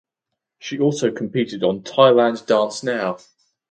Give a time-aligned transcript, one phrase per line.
[0.57, 3.19] She also competed on "Thailand Dance Now".